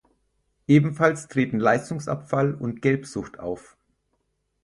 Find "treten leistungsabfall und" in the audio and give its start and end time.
1.27-2.81